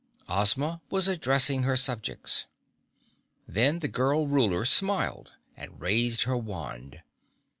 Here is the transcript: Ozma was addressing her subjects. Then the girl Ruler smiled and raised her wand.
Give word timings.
Ozma 0.27 0.81
was 0.89 1.07
addressing 1.07 1.61
her 1.61 1.75
subjects. 1.75 2.47
Then 3.47 3.81
the 3.81 3.87
girl 3.87 4.27
Ruler 4.27 4.65
smiled 4.65 5.33
and 5.55 5.79
raised 5.79 6.23
her 6.23 6.35
wand. 6.35 7.03